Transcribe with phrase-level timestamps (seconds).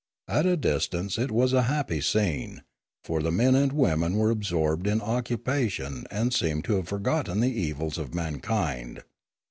[0.27, 2.63] At a distance it was a happy scene;
[3.03, 7.39] for the men and women were absorbed in occu pation and seemed to have forgotten
[7.39, 9.03] the evils of man kind.